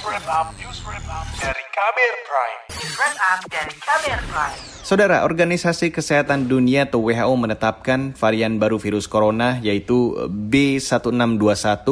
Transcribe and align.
wrap 0.00 0.48
dari 1.36 1.64
Kamer 1.76 2.14
Prime. 2.24 2.60
Dari 3.52 3.74
Kamer 3.84 4.20
Prime. 4.32 4.56
Saudara, 4.80 5.28
Organisasi 5.28 5.92
Kesehatan 5.92 6.48
Dunia 6.48 6.88
atau 6.88 7.04
WHO 7.04 7.36
menetapkan 7.36 8.16
varian 8.16 8.56
baru 8.56 8.80
virus 8.80 9.04
corona 9.04 9.60
yaitu 9.60 10.16
B1621 10.32 11.84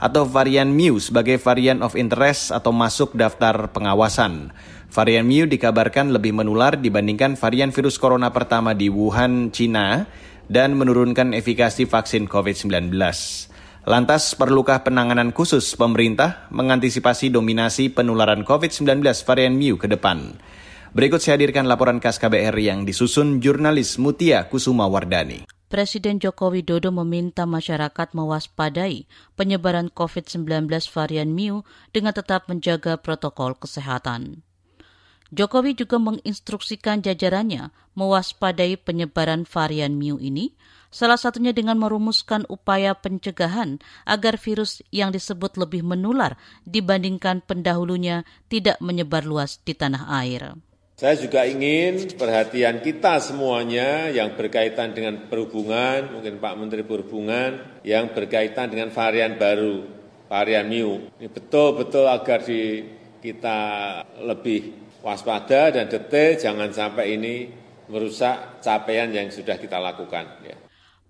atau 0.00 0.22
varian 0.24 0.72
Mu 0.72 0.96
sebagai 0.96 1.36
varian 1.36 1.84
of 1.84 2.00
interest 2.00 2.48
atau 2.48 2.72
masuk 2.72 3.12
daftar 3.12 3.68
pengawasan. 3.76 4.56
Varian 4.88 5.28
Mu 5.28 5.44
dikabarkan 5.44 6.16
lebih 6.16 6.32
menular 6.32 6.80
dibandingkan 6.80 7.36
varian 7.36 7.76
virus 7.76 8.00
corona 8.00 8.32
pertama 8.32 8.72
di 8.72 8.88
Wuhan, 8.88 9.52
China 9.52 10.08
dan 10.50 10.74
menurunkan 10.80 11.36
efikasi 11.36 11.84
vaksin 11.86 12.24
COVID-19. 12.26 13.49
Lantas, 13.90 14.38
perlukah 14.38 14.86
penanganan 14.86 15.34
khusus 15.34 15.74
pemerintah 15.74 16.46
mengantisipasi 16.54 17.26
dominasi 17.34 17.90
penularan 17.90 18.46
COVID-19 18.46 19.02
varian 19.02 19.58
Mu 19.58 19.82
ke 19.82 19.90
depan? 19.90 20.38
Berikut 20.94 21.18
saya 21.18 21.34
hadirkan 21.34 21.66
laporan 21.66 21.98
khas 21.98 22.22
KBR 22.22 22.54
yang 22.62 22.86
disusun 22.86 23.42
jurnalis 23.42 23.98
Mutia 23.98 24.46
Kusuma 24.46 24.86
Wardani. 24.86 25.42
Presiden 25.66 26.22
Joko 26.22 26.54
Widodo 26.54 26.94
meminta 26.94 27.50
masyarakat 27.50 28.14
mewaspadai 28.14 29.10
penyebaran 29.34 29.90
COVID-19 29.90 30.70
varian 30.94 31.34
Mu 31.34 31.66
dengan 31.90 32.14
tetap 32.14 32.46
menjaga 32.46 32.94
protokol 32.94 33.58
kesehatan. 33.58 34.46
Jokowi 35.30 35.78
juga 35.78 36.02
menginstruksikan 36.02 37.06
jajarannya 37.06 37.70
mewaspadai 37.94 38.74
penyebaran 38.74 39.46
varian 39.46 39.94
Mu 39.94 40.18
ini 40.18 40.58
salah 40.90 41.14
satunya 41.14 41.54
dengan 41.54 41.78
merumuskan 41.78 42.42
upaya 42.50 42.98
pencegahan 42.98 43.78
agar 44.02 44.34
virus 44.42 44.82
yang 44.90 45.14
disebut 45.14 45.54
lebih 45.54 45.86
menular 45.86 46.34
dibandingkan 46.66 47.46
pendahulunya 47.46 48.26
tidak 48.50 48.82
menyebar 48.82 49.22
luas 49.22 49.62
di 49.62 49.70
tanah 49.70 50.10
air. 50.10 50.58
Saya 50.98 51.16
juga 51.16 51.46
ingin 51.46 52.10
perhatian 52.18 52.82
kita 52.82 53.22
semuanya 53.22 54.10
yang 54.10 54.36
berkaitan 54.36 54.92
dengan 54.92 55.30
perhubungan, 55.32 56.12
mungkin 56.12 56.36
Pak 56.42 56.54
Menteri 56.60 56.84
Perhubungan, 56.84 57.80
yang 57.86 58.12
berkaitan 58.12 58.68
dengan 58.68 58.92
varian 58.92 59.38
baru, 59.40 59.86
varian 60.28 60.68
Mu. 60.68 61.08
Ini 61.16 61.28
betul-betul 61.32 62.04
agar 62.04 62.44
di, 62.44 62.84
kita 63.24 63.58
lebih 64.28 64.89
waspada 65.00 65.72
dan 65.72 65.88
detail, 65.88 66.36
jangan 66.36 66.70
sampai 66.72 67.16
ini 67.16 67.34
merusak 67.90 68.62
capaian 68.62 69.10
yang 69.10 69.28
sudah 69.28 69.58
kita 69.58 69.76
lakukan. 69.76 70.24
Ya. 70.46 70.56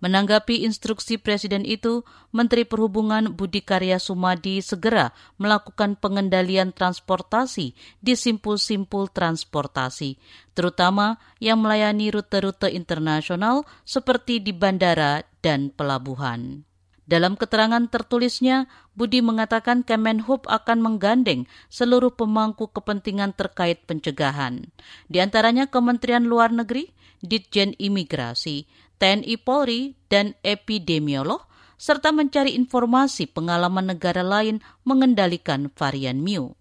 Menanggapi 0.00 0.64
instruksi 0.64 1.20
Presiden 1.20 1.69
itu, 1.69 2.08
Menteri 2.33 2.64
Perhubungan 2.64 3.36
Budi 3.36 3.61
Karya 3.61 4.00
Sumadi 4.00 4.64
segera 4.64 5.12
melakukan 5.36 6.00
pengendalian 6.00 6.72
transportasi 6.72 7.77
di 8.00 8.14
simpul-simpul 8.16 9.12
transportasi, 9.12 10.16
terutama 10.56 11.20
yang 11.36 11.61
melayani 11.61 12.08
rute-rute 12.08 12.72
internasional 12.72 13.68
seperti 13.84 14.41
di 14.41 14.56
bandara 14.56 15.20
dan 15.44 15.68
pelabuhan. 15.68 16.70
Dalam 17.11 17.34
keterangan 17.34 17.91
tertulisnya, 17.91 18.70
Budi 18.94 19.19
mengatakan 19.19 19.83
Kemenhub 19.83 20.47
akan 20.47 20.78
menggandeng 20.78 21.50
seluruh 21.67 22.14
pemangku 22.14 22.70
kepentingan 22.70 23.34
terkait 23.34 23.83
pencegahan. 23.83 24.70
Di 25.11 25.19
antaranya 25.19 25.67
Kementerian 25.67 26.30
Luar 26.30 26.55
Negeri, 26.55 26.94
Ditjen 27.19 27.75
Imigrasi, 27.83 28.70
TNI 29.02 29.42
Polri, 29.42 29.98
dan 30.06 30.39
epidemiolog, 30.47 31.50
serta 31.83 32.14
mencari 32.14 32.55
informasi 32.55 33.27
pengalaman 33.27 33.91
negara 33.91 34.22
lain 34.22 34.62
mengendalikan 34.86 35.67
varian 35.74 36.22
Mu. 36.22 36.55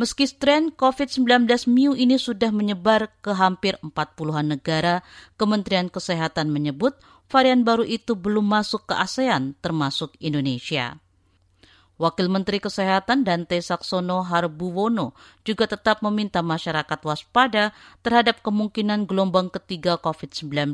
Meski 0.00 0.26
strain 0.26 0.74
COVID-19 0.74 1.46
Mu 1.70 1.92
ini 1.94 2.18
sudah 2.18 2.50
menyebar 2.50 3.12
ke 3.20 3.36
hampir 3.36 3.78
40-an 3.84 4.56
negara, 4.56 5.06
Kementerian 5.38 5.92
Kesehatan 5.92 6.50
menyebut 6.50 6.96
varian 7.30 7.62
baru 7.62 7.86
itu 7.86 8.18
belum 8.18 8.42
masuk 8.42 8.90
ke 8.90 8.94
ASEAN 8.98 9.54
termasuk 9.62 10.18
Indonesia. 10.18 10.98
Wakil 12.00 12.32
Menteri 12.32 12.64
Kesehatan 12.64 13.28
Dante 13.28 13.60
Saksono 13.60 14.24
Harbuwono 14.24 15.12
juga 15.44 15.68
tetap 15.68 16.00
meminta 16.00 16.40
masyarakat 16.40 16.96
waspada 17.04 17.76
terhadap 18.00 18.40
kemungkinan 18.40 19.04
gelombang 19.04 19.52
ketiga 19.52 20.00
COVID-19. 20.00 20.72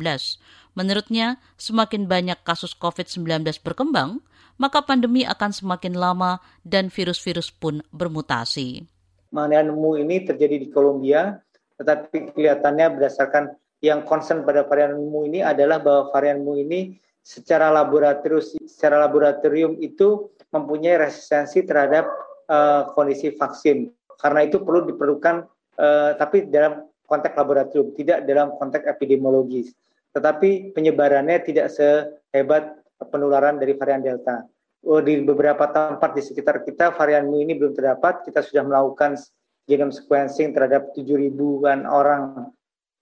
Menurutnya, 0.79 1.43
semakin 1.59 2.07
banyak 2.07 2.39
kasus 2.47 2.79
COVID-19 2.79 3.43
berkembang, 3.67 4.23
maka 4.55 4.87
pandemi 4.87 5.27
akan 5.27 5.51
semakin 5.51 5.99
lama 5.99 6.39
dan 6.63 6.95
virus-virus 6.95 7.51
pun 7.51 7.83
bermutasi. 7.91 8.87
Mu 9.35 9.91
ini 9.99 10.23
terjadi 10.23 10.63
di 10.63 10.71
Kolombia, 10.71 11.43
tetapi 11.75 12.39
kelihatannya 12.39 12.87
berdasarkan 12.95 13.59
yang 13.85 14.05
concern 14.09 14.43
pada 14.43 14.65
varian 14.65 14.97
mu 14.97 15.29
ini 15.29 15.45
adalah 15.45 15.81
bahwa 15.83 16.09
varian 16.13 16.41
mu 16.41 16.57
ini 16.57 16.97
secara 17.21 17.69
laboratorium 17.75 18.41
secara 18.65 19.03
laboratorium 19.03 19.77
itu 19.83 20.31
mempunyai 20.55 20.97
resistensi 20.97 21.67
terhadap 21.67 22.07
uh, 22.49 22.89
kondisi 22.95 23.35
vaksin. 23.35 23.91
Karena 24.17 24.47
itu 24.47 24.63
perlu 24.63 24.89
diperlukan, 24.89 25.45
uh, 25.77 26.11
tapi 26.17 26.49
dalam 26.49 26.89
konteks 27.05 27.37
laboratorium, 27.37 27.93
tidak 27.99 28.25
dalam 28.25 28.55
konteks 28.57 28.87
epidemiologis. 28.89 29.75
Tetapi 30.17 30.73
penyebarannya 30.73 31.45
tidak 31.45 31.69
sehebat 31.69 32.73
penularan 33.13 33.61
dari 33.61 33.77
varian 33.77 34.01
Delta. 34.01 34.41
Oh, 34.87 35.03
di 35.03 35.19
beberapa 35.21 35.67
tempat 35.69 36.15
di 36.15 36.23
sekitar 36.23 36.63
kita 36.63 36.95
varian 36.95 37.27
Mu 37.27 37.43
ini 37.43 37.59
belum 37.59 37.75
terdapat. 37.75 38.25
Kita 38.25 38.41
sudah 38.41 38.65
melakukan 38.65 39.19
genome 39.67 39.91
sequencing 39.91 40.55
terhadap 40.55 40.95
7 40.95 41.05
ribuan 41.19 41.85
orang 41.85 42.55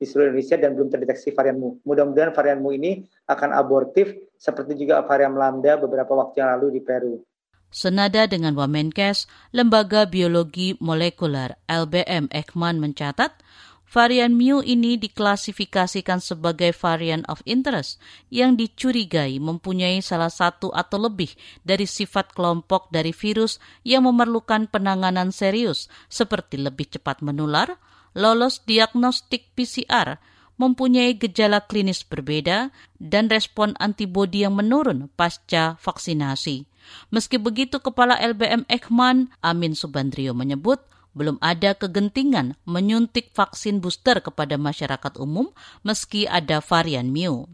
di 0.04 0.06
seluruh 0.06 0.36
Indonesia 0.36 0.60
dan 0.60 0.76
belum 0.76 0.92
terdeteksi 0.92 1.32
varian 1.32 1.56
Mu. 1.56 1.80
Mudah-mudahan 1.88 2.36
varian 2.36 2.60
Mu 2.60 2.76
ini 2.76 3.08
akan 3.24 3.56
abortif 3.56 4.12
seperti 4.36 4.76
juga 4.76 5.00
varian 5.08 5.32
Lambda 5.32 5.80
beberapa 5.80 6.12
waktu 6.12 6.44
yang 6.44 6.52
lalu 6.60 6.76
di 6.76 6.80
Peru. 6.84 7.24
Senada 7.72 8.28
dengan 8.28 8.54
Wamenkes, 8.54 9.26
Lembaga 9.50 10.06
Biologi 10.06 10.78
Molekuler 10.78 11.58
LBM 11.66 12.30
Ekman 12.30 12.78
mencatat, 12.78 13.34
varian 13.90 14.36
Mu 14.36 14.60
ini 14.62 14.94
diklasifikasikan 15.00 16.20
sebagai 16.22 16.70
varian 16.70 17.26
of 17.26 17.42
interest 17.48 17.98
yang 18.30 18.54
dicurigai 18.54 19.40
mempunyai 19.42 19.98
salah 20.04 20.30
satu 20.30 20.70
atau 20.70 21.00
lebih 21.02 21.32
dari 21.66 21.88
sifat 21.88 22.30
kelompok 22.36 22.92
dari 22.92 23.10
virus 23.10 23.58
yang 23.82 24.06
memerlukan 24.06 24.70
penanganan 24.70 25.34
serius 25.34 25.90
seperti 26.06 26.62
lebih 26.62 26.94
cepat 26.94 27.26
menular, 27.26 27.74
lolos 28.14 28.62
diagnostik 28.64 29.52
PCR, 29.58 30.22
mempunyai 30.54 31.18
gejala 31.18 31.66
klinis 31.66 32.06
berbeda, 32.06 32.70
dan 33.02 33.26
respon 33.26 33.74
antibodi 33.82 34.46
yang 34.46 34.54
menurun 34.54 35.10
pasca 35.18 35.74
vaksinasi. 35.82 36.64
Meski 37.10 37.36
begitu, 37.42 37.82
Kepala 37.82 38.14
LBM 38.22 38.68
Ekman 38.70 39.34
Amin 39.42 39.74
Subandrio 39.74 40.32
menyebut 40.36 40.78
belum 41.14 41.38
ada 41.38 41.78
kegentingan 41.78 42.58
menyuntik 42.66 43.30
vaksin 43.32 43.78
booster 43.78 44.18
kepada 44.18 44.58
masyarakat 44.58 45.14
umum 45.22 45.54
meski 45.86 46.26
ada 46.26 46.58
varian 46.58 47.14
Mu. 47.14 47.46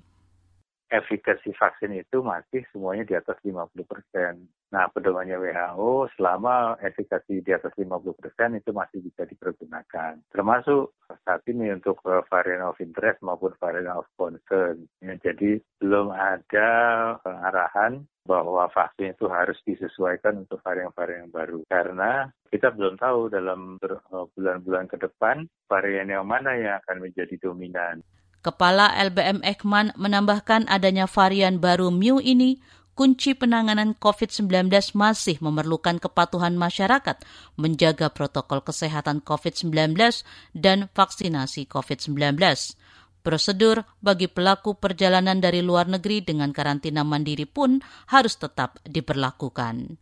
Efikasi 0.90 1.54
vaksin 1.54 1.94
itu 1.94 2.18
masih 2.18 2.66
semuanya 2.74 3.06
di 3.06 3.14
atas 3.14 3.38
50 3.46 3.70
persen. 3.86 4.50
Nah, 4.74 4.86
pedomannya 4.90 5.38
WHO 5.38 6.10
selama 6.14 6.78
efikasi 6.82 7.42
di 7.42 7.50
atas 7.54 7.74
50 7.78 8.14
persen 8.14 8.58
itu 8.58 8.70
masih 8.74 8.98
bisa 9.02 9.22
dipergunakan. 9.26 10.18
Termasuk 10.34 10.94
saat 11.26 11.42
ini 11.46 11.70
untuk 11.70 12.02
eh, 12.06 12.22
varian 12.26 12.66
of 12.66 12.78
interest 12.82 13.22
maupun 13.22 13.54
varian 13.62 13.90
of 13.94 14.06
concern. 14.14 14.86
Ya, 14.98 15.14
jadi 15.18 15.62
belum 15.78 16.14
ada 16.14 16.70
arahan 17.22 18.06
bahwa 18.26 18.70
vaksin 18.70 19.18
itu 19.18 19.26
harus 19.26 19.58
disesuaikan 19.66 20.46
untuk 20.46 20.62
varian-varian 20.62 21.34
baru. 21.34 21.66
Karena 21.66 22.30
kita 22.50 22.70
belum 22.70 22.94
tahu 22.98 23.30
dalam 23.30 23.78
eh, 23.82 24.26
bulan-bulan 24.38 24.86
ke 24.86 25.02
depan 25.02 25.46
varian 25.66 26.10
yang 26.10 26.26
mana 26.26 26.54
yang 26.54 26.78
akan 26.82 27.10
menjadi 27.10 27.34
dominan. 27.42 28.06
Kepala 28.40 28.96
LBM 28.96 29.44
Ekman 29.44 29.92
menambahkan 30.00 30.64
adanya 30.64 31.04
varian 31.04 31.60
baru 31.60 31.92
Mu 31.92 32.24
ini 32.24 32.56
kunci 32.96 33.36
penanganan 33.36 33.92
COVID-19 33.96 34.72
masih 34.96 35.36
memerlukan 35.44 36.00
kepatuhan 36.00 36.56
masyarakat 36.56 37.20
menjaga 37.60 38.08
protokol 38.08 38.64
kesehatan 38.64 39.20
COVID-19 39.20 39.92
dan 40.56 40.88
vaksinasi 40.92 41.68
COVID-19. 41.68 42.40
Prosedur 43.20 43.84
bagi 44.00 44.32
pelaku 44.32 44.72
perjalanan 44.80 45.44
dari 45.44 45.60
luar 45.60 45.92
negeri 45.92 46.24
dengan 46.24 46.56
karantina 46.56 47.04
mandiri 47.04 47.44
pun 47.44 47.84
harus 48.08 48.40
tetap 48.40 48.80
diberlakukan. 48.88 50.00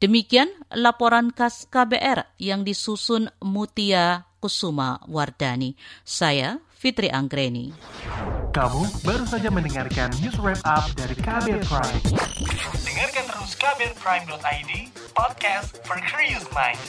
Demikian 0.00 0.52
laporan 0.72 1.32
khas 1.32 1.64
KBR 1.68 2.36
yang 2.36 2.60
disusun 2.64 3.32
Mutia 3.40 4.28
Kusuma 4.40 5.00
Wardani. 5.08 5.76
Saya 6.04 6.60
Fitri 6.80 7.12
Anggreni. 7.12 7.76
Kamu 8.56 9.04
baru 9.04 9.28
saja 9.28 9.52
mendengarkan 9.52 10.08
news 10.24 10.40
wrap 10.40 10.64
up 10.64 10.88
dari 10.96 11.12
KBR 11.12 11.60
Prime. 11.68 12.00
Dengarkan 12.72 13.24
terus 13.28 13.52
kbrprime.id 13.60 14.88
podcast 15.12 15.76
for 15.84 16.00
curious 16.00 16.48
mind. 16.56 16.80